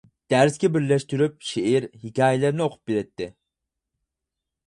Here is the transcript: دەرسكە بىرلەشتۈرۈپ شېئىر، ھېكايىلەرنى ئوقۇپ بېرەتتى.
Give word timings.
دەرسكە 0.33 0.69
بىرلەشتۈرۈپ 0.77 1.35
شېئىر، 1.49 1.85
ھېكايىلەرنى 2.05 2.65
ئوقۇپ 2.67 2.91
بېرەتتى. 2.93 3.27